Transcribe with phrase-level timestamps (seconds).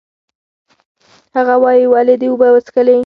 [1.35, 2.97] هغه وایي، ولې دې اوبه وڅښلې؟